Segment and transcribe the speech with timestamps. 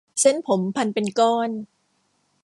[0.21, 1.49] เส้นผมพันเป็นก้อน